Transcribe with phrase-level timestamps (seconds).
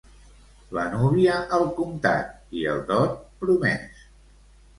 [0.77, 4.03] La núvia, al comptat, i el dot, promès.